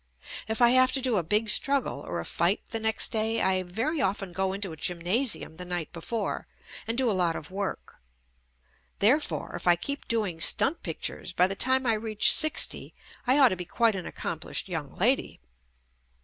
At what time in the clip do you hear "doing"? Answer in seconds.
10.07-10.41